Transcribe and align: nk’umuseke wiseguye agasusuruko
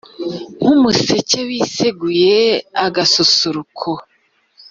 nk’umuseke 0.59 1.39
wiseguye 1.47 2.39
agasusuruko 2.85 3.89